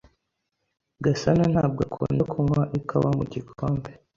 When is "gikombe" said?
3.33-3.89